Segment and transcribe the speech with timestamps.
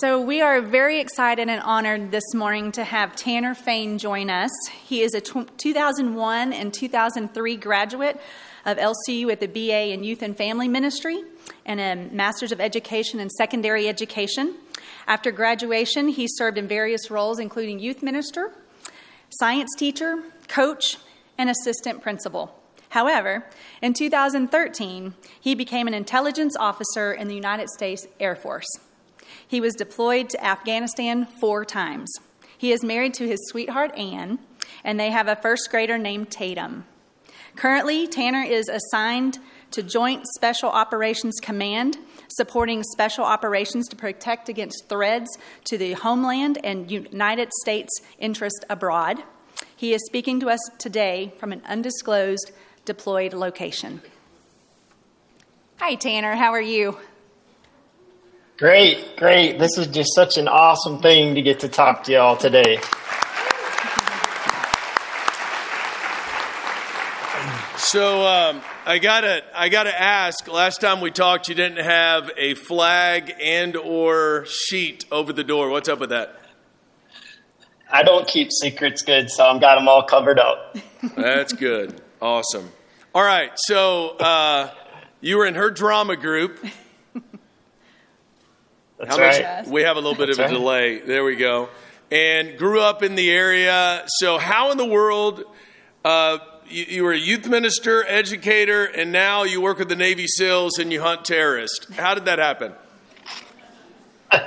[0.00, 4.52] So, we are very excited and honored this morning to have Tanner Fain join us.
[4.84, 8.20] He is a 2001 and 2003 graduate
[8.64, 11.24] of LCU with a BA in Youth and Family Ministry
[11.66, 14.54] and a Master's of Education in Secondary Education.
[15.08, 18.52] After graduation, he served in various roles, including youth minister,
[19.30, 20.98] science teacher, coach,
[21.36, 22.56] and assistant principal.
[22.90, 23.46] However,
[23.82, 28.68] in 2013, he became an intelligence officer in the United States Air Force.
[29.48, 32.12] He was deployed to Afghanistan four times.
[32.56, 34.38] He is married to his sweetheart, Anne,
[34.84, 36.84] and they have a first grader named Tatum.
[37.56, 39.38] Currently, Tanner is assigned
[39.70, 41.98] to Joint Special Operations Command,
[42.28, 49.22] supporting special operations to protect against threats to the homeland and United States interest abroad.
[49.74, 52.52] He is speaking to us today from an undisclosed
[52.84, 54.02] deployed location.
[55.78, 56.36] Hi, Tanner.
[56.36, 56.98] How are you?
[58.58, 59.60] Great, great.
[59.60, 62.80] This is just such an awesome thing to get to talk to y'all today.
[67.76, 70.52] So um, I gotta, I gotta ask.
[70.52, 75.70] Last time we talked, you didn't have a flag and or sheet over the door.
[75.70, 76.34] What's up with that?
[77.88, 80.76] I don't keep secrets good, so I've got them all covered up.
[81.16, 82.02] That's good.
[82.20, 82.68] Awesome.
[83.14, 83.52] All right.
[83.54, 84.74] So uh,
[85.20, 86.58] you were in her drama group.
[88.98, 89.64] That's How right.
[89.64, 90.54] Much, we have a little bit That's of a right.
[90.54, 90.98] delay.
[90.98, 91.68] There we go.
[92.10, 94.04] And grew up in the area.
[94.06, 95.44] So, how in the world?
[96.04, 100.26] Uh, you, you, were a youth minister, educator, and now you work with the Navy
[100.26, 101.86] SEALs and you hunt terrorists.
[101.94, 102.72] How did that happen?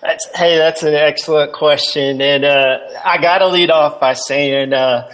[0.00, 4.72] That's, hey, that's an excellent question, and uh, I got to lead off by saying
[4.72, 5.10] uh,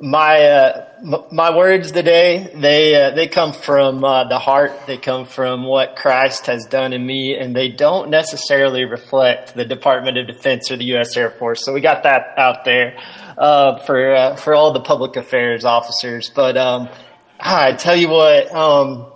[0.00, 4.72] my uh, m- my words today they uh, they come from uh, the heart.
[4.86, 9.64] They come from what Christ has done in me, and they don't necessarily reflect the
[9.64, 11.16] Department of Defense or the U.S.
[11.16, 11.64] Air Force.
[11.64, 12.98] So we got that out there
[13.36, 16.30] uh, for uh, for all the public affairs officers.
[16.34, 16.88] But um,
[17.38, 19.06] I tell you what, um,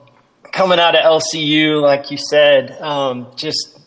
[0.53, 3.79] coming out of LCU, like you said, um, just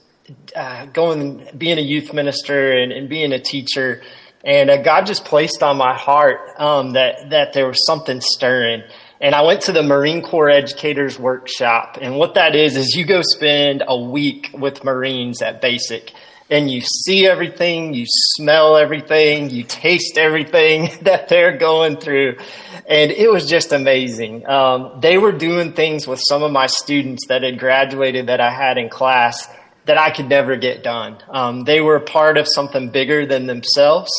[0.56, 4.02] uh, going being a youth minister and, and being a teacher
[4.44, 8.84] and uh, God just placed on my heart um, that that there was something stirring.
[9.22, 13.06] And I went to the Marine Corps Educators Workshop, and what that is is you
[13.06, 16.12] go spend a week with Marines at basic,
[16.50, 18.06] and you see everything, you
[18.36, 22.36] smell everything, you taste everything that they're going through,
[22.86, 24.46] and it was just amazing.
[24.46, 28.52] Um, they were doing things with some of my students that had graduated that I
[28.52, 29.48] had in class
[29.86, 31.18] that I could never get done.
[31.30, 34.12] Um, they were part of something bigger than themselves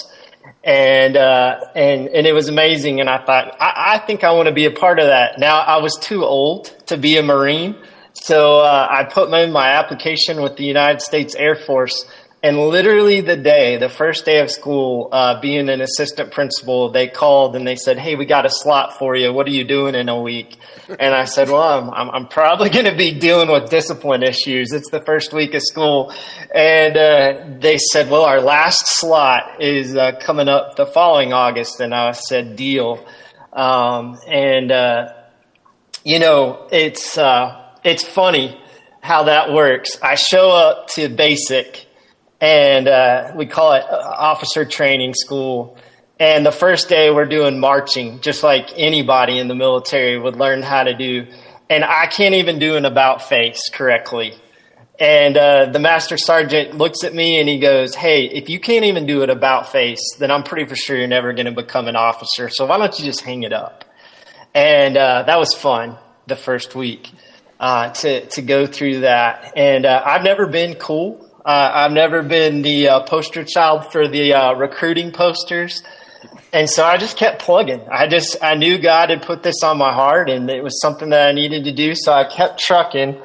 [0.65, 3.01] and uh, and and it was amazing.
[3.01, 5.39] And I thought, I, I think I want to be a part of that.
[5.39, 7.77] Now I was too old to be a Marine,
[8.15, 12.07] so uh, I put in my application with the United States Air Force.
[12.45, 17.09] And literally the day, the first day of school, uh, being an assistant principal, they
[17.09, 19.33] called and they said, "Hey, we got a slot for you.
[19.33, 20.59] What are you doing in a week?"
[20.99, 24.75] And I said, "Well, I'm I'm, I'm probably going to be dealing with discipline issues.
[24.75, 26.13] It's the first week of school."
[26.55, 31.81] And uh, they said, "Well, our last slot is uh, coming up the following August."
[31.81, 33.03] And I said, "Deal."
[33.55, 35.15] Um, and uh,
[36.05, 38.61] you know, it's uh, it's funny
[39.01, 39.99] how that works.
[40.03, 41.87] I show up to basic
[42.45, 45.79] and uh, we call it uh, officer training school.
[46.21, 50.61] And the first day we're doing marching, just like anybody in the military would learn
[50.61, 51.27] how to do.
[51.71, 54.35] And I can't even do an about face correctly.
[55.01, 58.85] And uh, the master sergeant looks at me and he goes, Hey, if you can't
[58.85, 61.89] even do it about face, then I'm pretty for sure you're never going to become
[61.89, 62.51] an officer.
[62.51, 63.87] So why don't you just hang it up?
[64.53, 65.97] And uh, that was fun
[66.27, 67.11] the first week
[67.59, 69.55] uh, to, to go through that.
[69.57, 74.09] And uh, I've never been cool uh, I've never been the uh, poster child for
[74.09, 75.83] the uh, recruiting posters.
[76.55, 77.83] And so I just kept plugging.
[77.91, 81.11] I just, I knew God had put this on my heart and it was something
[81.11, 81.95] that I needed to do.
[81.95, 83.21] So I kept trucking.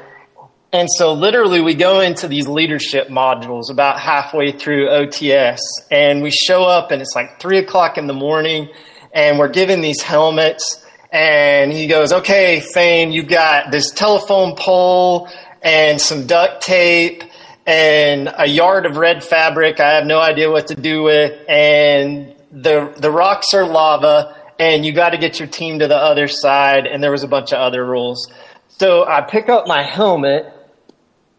[0.74, 5.60] And so literally we go into these leadership modules about halfway through OTS
[5.90, 8.70] and we show up and it's like three o'clock in the morning
[9.14, 15.30] and we're given these helmets and he goes, okay, Fain, you've got this telephone pole
[15.62, 17.24] and some duct tape
[17.70, 22.36] and a yard of red fabric I have no idea what to do with, and
[22.52, 26.28] the the rocks are lava, and you got to get your team to the other
[26.28, 28.28] side, and there was a bunch of other rules.
[28.70, 30.52] So I pick up my helmet,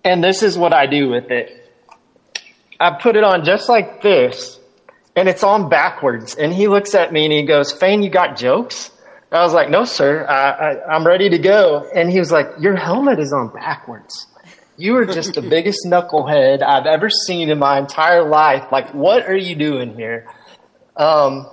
[0.04, 1.50] and this is what I do with it.
[2.78, 4.60] I put it on just like this,
[5.16, 6.36] and it's on backwards.
[6.36, 8.92] And he looks at me and he goes, "Fain, you got jokes?"
[9.32, 10.24] I was like, "No, sir.
[10.28, 14.28] I, I, I'm ready to go." And he was like, "Your helmet is on backwards."
[14.80, 18.72] You are just the biggest knucklehead I've ever seen in my entire life.
[18.72, 20.26] Like, what are you doing here?
[20.96, 21.46] Um,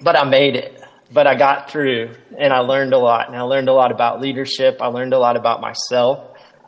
[0.00, 0.80] but I made it.
[1.10, 3.26] But I got through and I learned a lot.
[3.26, 4.78] And I learned a lot about leadership.
[4.80, 6.20] I learned a lot about myself.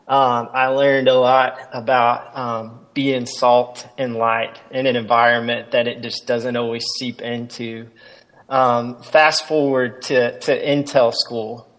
[0.08, 5.86] Um, I learned a lot about um, being salt and light in an environment that
[5.86, 7.88] it just doesn't always seep into.
[8.48, 11.70] Um, fast forward to, to Intel school.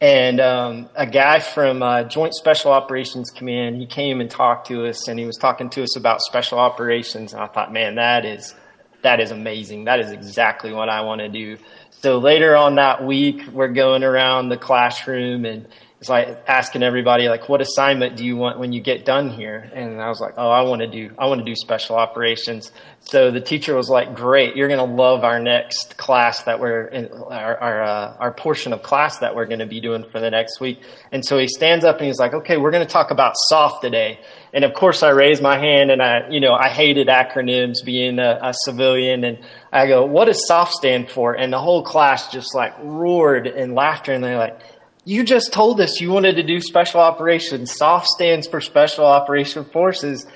[0.00, 4.86] And um, a guy from uh, Joint Special Operations Command, he came and talked to
[4.86, 7.32] us, and he was talking to us about special operations.
[7.32, 8.54] And I thought, man, that is
[9.02, 9.84] that is amazing.
[9.84, 11.56] That is exactly what I want to do.
[11.90, 15.66] So later on that week, we're going around the classroom, and
[16.00, 19.68] it's like asking everybody like what assignment do you want when you get done here?
[19.74, 22.70] And i was like oh i want to do i want to do special operations.
[23.00, 26.84] So the teacher was like great you're going to love our next class that we're
[26.84, 30.20] in our our, uh, our portion of class that we're going to be doing for
[30.20, 30.80] the next week.
[31.10, 33.82] And so he stands up and he's like okay we're going to talk about soft
[33.82, 34.20] today.
[34.52, 38.20] And of course i raised my hand and i you know i hated acronyms being
[38.20, 39.24] a, a civilian.
[39.24, 39.38] And
[39.72, 41.34] i go what does soft stand for?
[41.34, 44.60] And the whole class just like roared in laughter and they're like
[45.08, 47.74] you just told us you wanted to do special operations.
[47.74, 50.26] SOF stands for Special Operation Forces.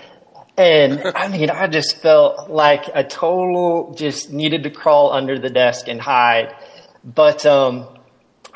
[0.57, 5.51] And I mean, I just felt like a total just needed to crawl under the
[5.51, 6.57] desk and hide.
[7.05, 7.87] But um,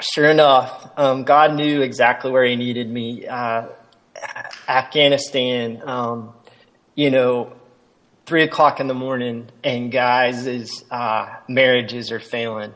[0.00, 3.26] sure enough, um, God knew exactly where He needed me.
[3.26, 3.66] Uh,
[4.66, 6.32] Afghanistan, um,
[6.94, 7.52] you know,
[8.24, 12.72] three o'clock in the morning, and guys' uh, marriages are failing.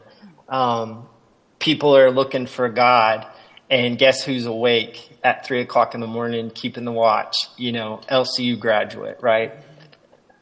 [0.47, 1.09] Um,
[1.59, 3.27] people are looking for God.
[3.71, 7.37] And guess who's awake at three o'clock in the morning, keeping the watch?
[7.57, 9.55] You know, LCU graduate, right?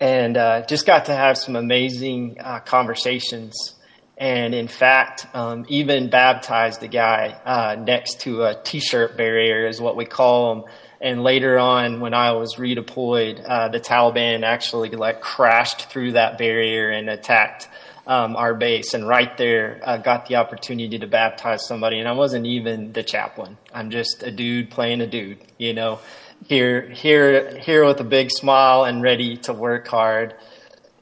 [0.01, 3.75] And uh, just got to have some amazing uh, conversations.
[4.17, 9.79] And in fact, um, even baptized a guy uh, next to a t-shirt barrier, is
[9.81, 10.65] what we call them.
[11.01, 16.39] And later on, when I was redeployed, uh, the Taliban actually like crashed through that
[16.39, 17.69] barrier and attacked
[18.09, 21.99] um, our base, and right there, I got the opportunity to baptize somebody.
[21.99, 23.59] And I wasn't even the chaplain.
[23.73, 26.01] I'm just a dude playing a dude, you know,
[26.47, 30.35] here, here, here with a big smile and ready to work hard.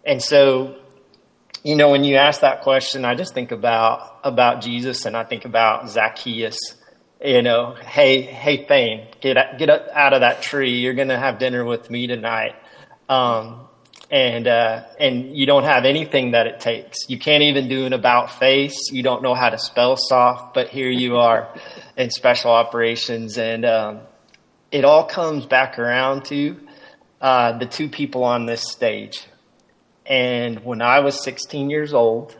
[0.04, 0.76] And so,
[1.62, 5.22] you know, when you ask that question, I just think about about Jesus, and I
[5.22, 6.58] think about Zacchaeus.
[7.24, 10.78] You know, hey, hey, Fain, get get out of that tree.
[10.80, 12.56] You're to have dinner with me tonight.
[13.08, 13.66] Um,
[14.10, 17.08] and uh, and you don't have anything that it takes.
[17.08, 18.90] You can't even do an about face.
[18.92, 21.48] You don't know how to spell soft, but here you are
[21.96, 24.00] in special operations, and um,
[24.70, 26.60] it all comes back around to
[27.20, 29.26] uh, the two people on this stage.
[30.04, 32.36] And when I was 16 years old,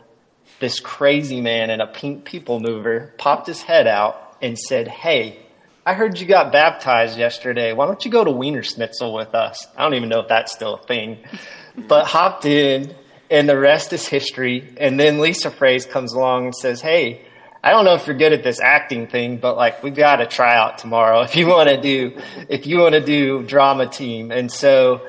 [0.61, 5.39] this crazy man in a pink people mover popped his head out and said, "Hey."
[5.87, 7.71] I heard you got baptized yesterday.
[7.71, 9.65] Why don't you go to Wiener Schnitzel with us?
[9.77, 11.19] I don't even know if that's still a thing
[11.87, 12.93] but hopped in,
[13.31, 14.73] and the rest is history.
[14.75, 17.21] And then Lisa Phrase comes along and says, "Hey,
[17.63, 20.25] I don't know if you're good at this acting thing, but like we've got a
[20.25, 22.19] tryout tomorrow if you want to do
[22.49, 25.07] if you want to do drama team." And so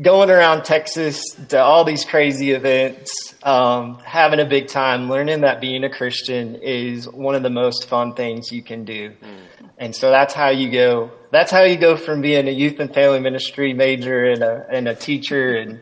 [0.00, 5.60] going around Texas to all these crazy events, um, having a big time, learning that
[5.60, 9.10] being a Christian is one of the most fun things you can do.
[9.10, 9.49] Mm.
[9.80, 11.10] And so that's how you go.
[11.30, 14.86] That's how you go from being a youth and family ministry major and a and
[14.86, 15.80] a teacher and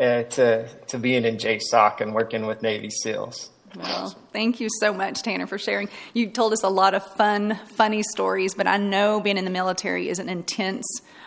[0.00, 3.50] uh, to to being in JSOC and working with Navy SEALs.
[3.76, 5.88] Well, thank you so much, Tanner, for sharing.
[6.12, 9.50] You told us a lot of fun, funny stories, but I know being in the
[9.50, 10.84] military is an intense,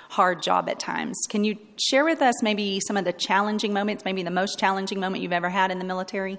[0.10, 1.18] hard job at times.
[1.30, 5.00] Can you share with us maybe some of the challenging moments, maybe the most challenging
[5.00, 6.38] moment you've ever had in the military?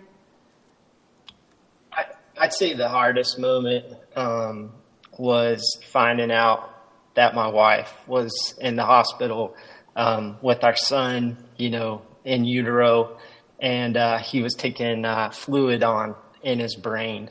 [1.91, 2.05] I,
[2.39, 4.73] would say the hardest moment um,
[5.19, 6.71] was finding out
[7.15, 9.57] that my wife was in the hospital
[9.97, 13.19] um, with our son, you know, in utero,
[13.61, 17.31] and uh, he was taking uh, fluid on in his brain,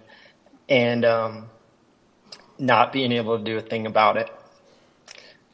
[0.70, 1.50] and um,
[2.58, 4.30] not being able to do a thing about it.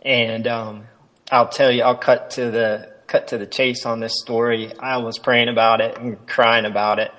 [0.01, 0.85] And um,
[1.31, 4.71] I'll tell you, I'll cut to the cut to the chase on this story.
[4.79, 7.11] I was praying about it and crying about it,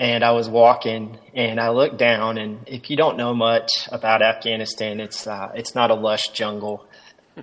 [0.00, 4.22] and I was walking, and I looked down, and if you don't know much about
[4.22, 6.88] Afghanistan, it's uh, it's not a lush jungle.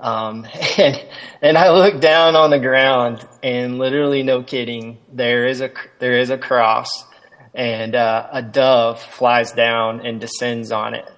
[0.02, 0.48] Um,
[0.78, 1.06] and,
[1.42, 6.18] and I looked down on the ground and literally no kidding, there is a, there
[6.18, 7.06] is a cross
[7.54, 11.10] and, uh, a dove flies down and descends on it.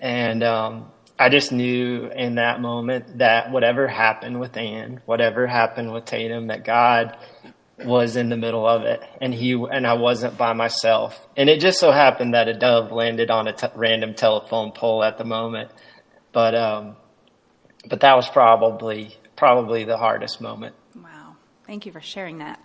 [0.00, 0.86] And, um,
[1.16, 6.48] I just knew in that moment that whatever happened with Ann, whatever happened with Tatum,
[6.48, 7.16] that God
[7.78, 11.26] was in the middle of it and he and I wasn't by myself.
[11.36, 15.02] And it just so happened that a dove landed on a t- random telephone pole
[15.02, 15.70] at the moment.
[16.32, 16.96] But um
[17.88, 20.74] but that was probably probably the hardest moment.
[20.94, 21.36] Wow.
[21.66, 22.60] Thank you for sharing that.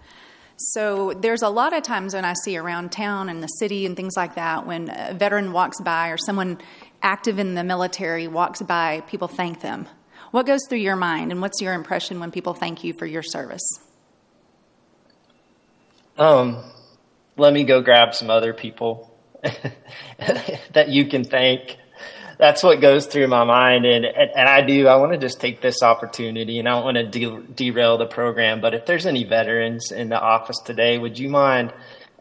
[0.57, 3.95] So there's a lot of times when I see around town and the city and
[3.95, 6.59] things like that when a veteran walks by or someone
[7.01, 9.87] active in the military walks by, people thank them.
[10.31, 13.23] What goes through your mind and what's your impression when people thank you for your
[13.23, 13.61] service?
[16.19, 16.63] Um,
[17.37, 19.17] let me go grab some other people
[20.73, 21.77] that you can thank
[22.39, 23.85] that's what goes through my mind.
[23.85, 26.95] And, and, I do, I want to just take this opportunity and I don't want
[26.95, 31.19] to de- derail the program, but if there's any veterans in the office today, would
[31.19, 31.73] you mind,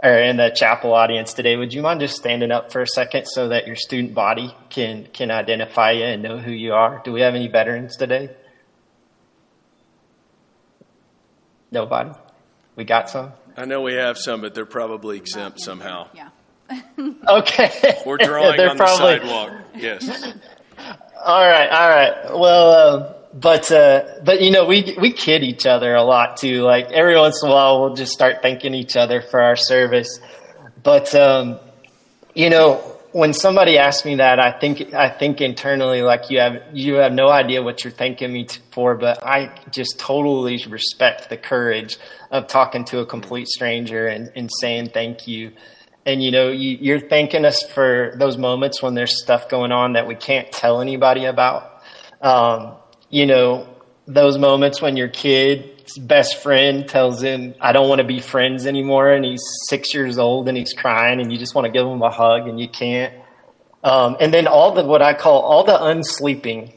[0.02, 3.26] or in the chapel audience today, would you mind just standing up for a second
[3.26, 7.00] so that your student body can, can identify you and know who you are?
[7.04, 8.30] Do we have any veterans today?
[11.70, 12.10] Nobody?
[12.78, 13.32] We got some?
[13.56, 16.06] I know we have some, but they're probably exempt somehow.
[16.14, 16.28] Yeah.
[17.28, 18.00] okay.
[18.06, 19.18] We're drawing on probably...
[19.18, 19.52] the sidewalk.
[19.74, 20.08] Yes.
[21.24, 21.68] all right.
[21.68, 22.38] All right.
[22.38, 26.62] Well, uh, but uh, but you know we we kid each other a lot too.
[26.62, 30.20] Like every once in a while, we'll just start thanking each other for our service.
[30.80, 31.58] But um,
[32.32, 32.80] you know,
[33.12, 37.12] when somebody asks me that, I think I think internally like you have you have
[37.12, 38.94] no idea what you're thanking me for.
[38.94, 41.98] But I just totally respect the courage
[42.30, 45.52] of talking to a complete stranger and, and saying thank you
[46.08, 49.92] and you know you, are thanking us for those moments when there's stuff going on
[49.92, 51.82] that we can't tell anybody about
[52.22, 52.74] um,
[53.10, 53.68] you know
[54.06, 58.66] those moments when your kid's best friend tells him i don't want to be friends
[58.66, 61.86] anymore and he's six years old and he's crying and you just want to give
[61.86, 63.14] him a hug and you can't
[63.88, 66.72] um, and then all the what i call all the unsleeping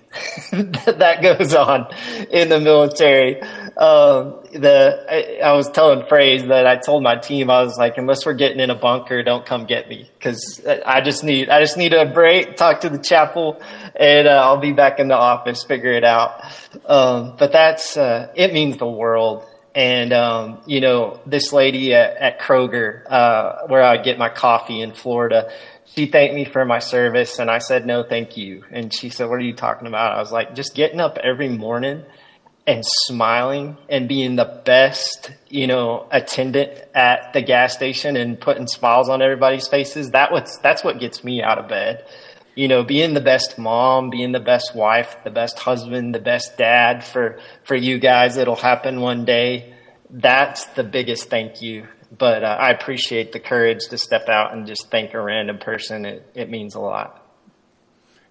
[0.51, 1.87] that goes on
[2.29, 3.41] in the military
[3.77, 7.97] um, the I, I, was telling Phrase that I told my team I was like,
[7.97, 11.61] unless we're getting in a bunker, don't come get me because I just need I
[11.61, 13.61] just need a break, talk to the chapel,
[13.95, 16.43] and uh, I'll be back in the office, figure it out.
[16.85, 19.45] Um, but that's uh, it means the world.
[19.73, 24.81] And um, you know, this lady at, at Kroger, uh, where I get my coffee
[24.81, 25.49] in Florida,
[25.95, 28.63] she thanked me for my service, and I said no, thank you.
[28.71, 31.49] And she said, "What are you talking about?" I was like, "Just getting up every
[31.49, 32.03] morning."
[32.67, 38.67] and smiling and being the best, you know, attendant at the gas station and putting
[38.67, 42.05] smiles on everybody's faces, that what's that's what gets me out of bed.
[42.53, 46.57] You know, being the best mom, being the best wife, the best husband, the best
[46.57, 49.73] dad for for you guys it'll happen one day.
[50.09, 51.87] That's the biggest thank you.
[52.15, 56.05] But uh, I appreciate the courage to step out and just thank a random person.
[56.05, 57.21] It it means a lot.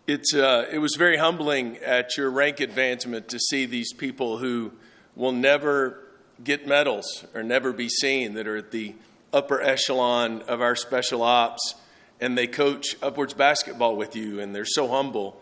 [0.06, 4.72] It's, uh, it was very humbling at your rank advancement to see these people who
[5.14, 6.04] will never
[6.42, 8.96] get medals or never be seen that are at the
[9.32, 11.76] upper echelon of our special ops
[12.20, 15.40] and they coach upwards basketball with you and they're so humble.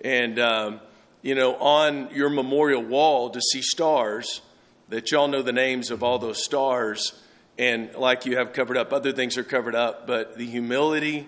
[0.00, 0.80] And, um,
[1.22, 4.40] you know, on your memorial wall to see stars,
[4.88, 7.12] that y'all know the names of all those stars,
[7.58, 11.26] and like you have covered up, other things are covered up, but the humility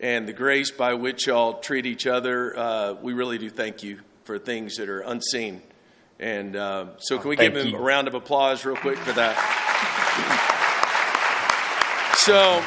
[0.00, 2.58] and the grace by which y'all treat each other.
[2.58, 5.62] Uh, we really do thank you for things that are unseen.
[6.20, 7.76] And uh, so, can we give him you.
[7.76, 9.36] a round of applause, real quick, for that?
[12.18, 12.60] so,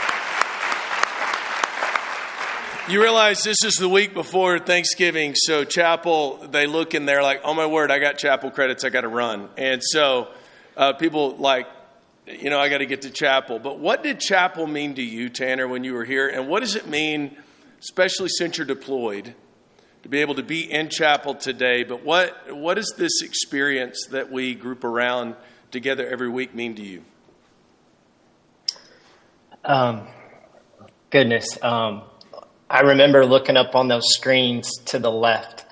[2.92, 7.42] you realize this is the week before Thanksgiving, so chapel, they look and they're like,
[7.44, 9.50] oh my word, I got chapel credits, I got to run.
[9.58, 10.30] And so,
[10.78, 11.68] uh, people like
[12.28, 13.60] you know, I got to get to chapel.
[13.60, 16.28] But what did chapel mean to you, Tanner, when you were here?
[16.28, 17.36] And what does it mean,
[17.80, 19.36] especially since you're deployed,
[20.04, 21.84] to be able to be in chapel today?
[21.84, 25.36] But what, what does this experience that we group around
[25.72, 27.04] together every week mean to you?
[29.64, 30.08] Um,
[31.10, 31.58] goodness.
[31.62, 32.04] Um,
[32.70, 35.66] I remember looking up on those screens to the left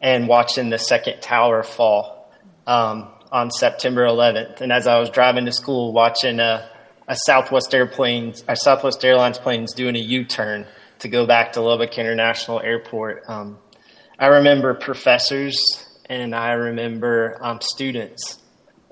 [0.00, 2.32] and watching the second tower fall.
[2.66, 4.60] Um, on September 11th.
[4.60, 6.68] And as I was driving to school, watching a,
[7.08, 10.66] a Southwest Airplanes, a Southwest Airlines planes doing a U-turn
[10.98, 13.58] to go back to Lubbock International Airport, um,
[14.18, 15.58] I remember professors
[16.10, 18.38] and I remember um, students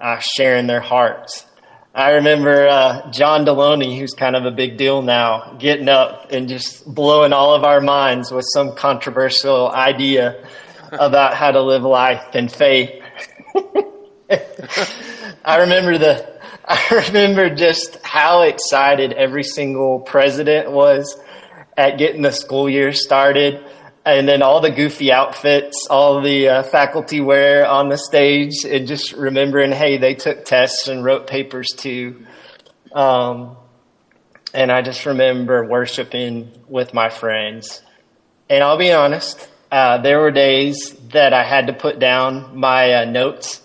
[0.00, 1.46] uh, sharing their hearts.
[1.94, 6.48] I remember uh, John Delony, who's kind of a big deal now, getting up and
[6.48, 10.42] just blowing all of our minds with some controversial idea
[10.92, 13.02] about how to live life in faith.
[15.44, 21.18] I remember the I remember just how excited every single president was
[21.76, 23.64] at getting the school year started.
[24.04, 28.88] And then all the goofy outfits, all the uh, faculty wear on the stage, and
[28.88, 32.24] just remembering, hey, they took tests and wrote papers too.
[32.92, 33.56] Um,
[34.54, 37.82] and I just remember worshiping with my friends.
[38.48, 42.92] And I'll be honest, Uh, there were days that I had to put down my
[42.92, 43.60] uh, notes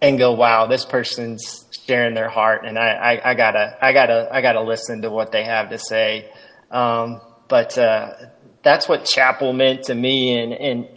[0.00, 4.28] and go, "Wow, this person's sharing their heart," and I, I, I, gotta, I gotta,
[4.30, 6.30] I gotta listen to what they have to say.
[6.70, 8.14] Um, but uh,
[8.62, 10.88] that's what chapel meant to me, and and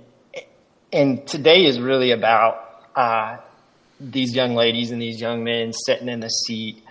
[0.91, 3.37] and today is really about uh,
[3.99, 6.83] these young ladies and these young men sitting in the seat.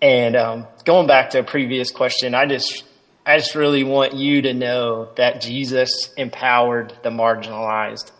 [0.00, 2.84] And um, going back to a previous question, I just
[3.24, 8.12] I just really want you to know that Jesus empowered the marginalized.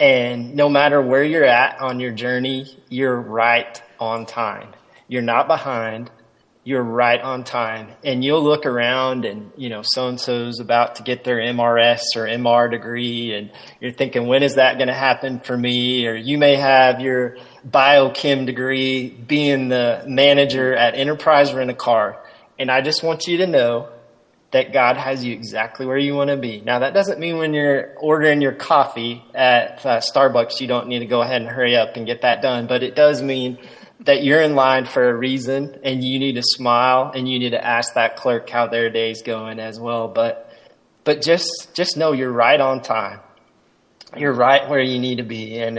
[0.00, 4.74] And no matter where you're at on your journey, you're right on time.
[5.08, 6.10] You're not behind
[6.68, 7.88] you're right on time.
[8.04, 12.14] And you'll look around and, you know, so and so's about to get their MRS
[12.14, 13.32] or MR degree.
[13.32, 13.50] And
[13.80, 16.06] you're thinking, when is that going to happen for me?
[16.06, 22.22] Or you may have your biochem degree being the manager at Enterprise Rent a Car.
[22.58, 23.88] And I just want you to know
[24.50, 26.62] that God has you exactly where you want to be.
[26.62, 31.00] Now, that doesn't mean when you're ordering your coffee at uh, Starbucks, you don't need
[31.00, 32.66] to go ahead and hurry up and get that done.
[32.66, 33.58] But it does mean
[34.00, 37.50] that you're in line for a reason and you need to smile and you need
[37.50, 40.08] to ask that clerk how their day's going as well.
[40.08, 40.50] But
[41.04, 43.20] but just just know you're right on time.
[44.16, 45.58] You're right where you need to be.
[45.58, 45.78] And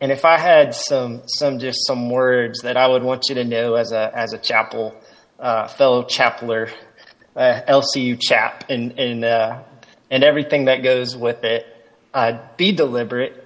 [0.00, 3.44] and if I had some some just some words that I would want you to
[3.44, 4.94] know as a as a chapel
[5.38, 6.70] uh, fellow chapeler,
[7.36, 9.62] uh, LCU chap, and and uh,
[10.10, 11.66] and everything that goes with it,
[12.14, 13.44] uh, be deliberate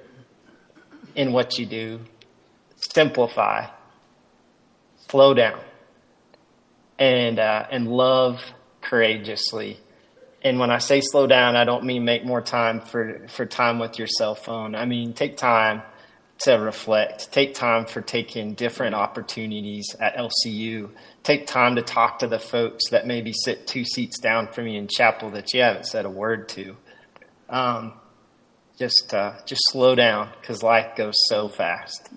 [1.14, 2.00] in what you do.
[2.76, 3.66] Simplify
[5.10, 5.58] slow down
[6.98, 9.78] and uh, and love courageously.
[10.42, 13.78] And when I say slow down, I don't mean make more time for, for time
[13.78, 14.74] with your cell phone.
[14.74, 15.82] I mean take time
[16.40, 17.32] to reflect.
[17.32, 20.90] Take time for taking different opportunities at LCU.
[21.22, 24.78] Take time to talk to the folks that maybe sit two seats down from you
[24.78, 26.76] in chapel that you haven't said a word to.
[27.48, 27.92] Um,
[28.78, 32.08] just uh, just slow down because life goes so fast.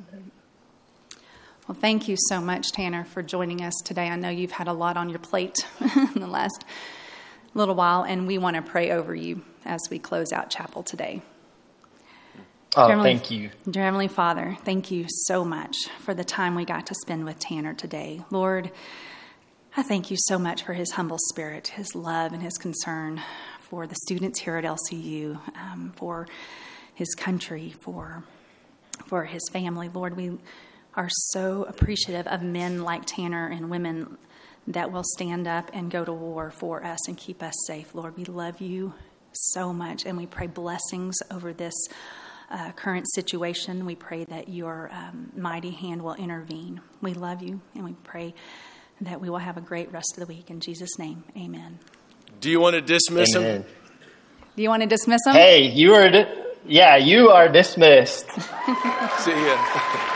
[1.67, 4.07] Well, thank you so much, Tanner, for joining us today.
[4.07, 6.65] I know you've had a lot on your plate in the last
[7.53, 11.21] little while, and we want to pray over you as we close out chapel today.
[12.75, 13.51] Oh, Heavenly, thank you.
[13.69, 17.38] Dear Heavenly Father, thank you so much for the time we got to spend with
[17.38, 18.21] Tanner today.
[18.31, 18.71] Lord,
[19.77, 23.21] I thank you so much for his humble spirit, his love, and his concern
[23.59, 26.27] for the students here at LCU, um, for
[26.95, 28.23] his country, for
[29.05, 29.89] for his family.
[29.89, 30.39] Lord, we
[30.95, 34.17] are so appreciative of men like Tanner and women
[34.65, 37.93] that will stand up and go to war for us and keep us safe.
[37.93, 38.93] Lord, we love you
[39.31, 41.73] so much and we pray blessings over this
[42.53, 43.85] uh, current situation.
[43.85, 46.81] We pray that your um, mighty hand will intervene.
[47.01, 48.33] We love you and we pray
[49.01, 50.49] that we will have a great rest of the week.
[50.49, 51.79] In Jesus' name, amen.
[52.39, 53.61] Do you want to dismiss amen.
[53.61, 53.65] him?
[54.55, 55.33] Do you want to dismiss him?
[55.33, 56.31] Hey, you are, di-
[56.65, 58.29] yeah, you are dismissed.
[59.19, 60.09] See ya.